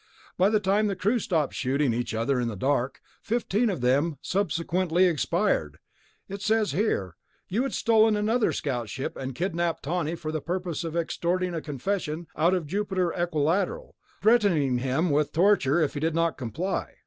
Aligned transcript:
By 0.35 0.49
the 0.49 0.59
time 0.59 0.87
the 0.87 0.95
crew 0.95 1.19
stopped 1.19 1.53
shooting 1.53 1.93
each 1.93 2.15
other 2.15 2.39
in 2.39 2.47
the 2.47 2.55
dark... 2.55 3.01
fifteen 3.21 3.69
of 3.69 3.81
them 3.81 4.17
subsequently 4.23 5.05
expired, 5.05 5.77
it 6.27 6.41
says 6.41 6.71
here... 6.71 7.17
you 7.49 7.61
had 7.61 7.73
stolen 7.75 8.15
another 8.17 8.51
scout 8.51 8.89
ship 8.89 9.15
and 9.15 9.35
kidnapped 9.35 9.83
Tawney 9.83 10.15
for 10.15 10.31
the 10.31 10.41
purpose 10.41 10.83
of 10.83 10.97
extorting 10.97 11.53
a 11.53 11.61
confession 11.61 12.25
out 12.35 12.55
of 12.55 12.65
Jupiter 12.65 13.13
Equilateral, 13.13 13.95
threatening 14.23 14.79
him 14.79 15.11
with 15.11 15.33
torture 15.33 15.79
if 15.79 15.93
he 15.93 15.99
did 15.99 16.15
not 16.15 16.35
comply...." 16.35 16.95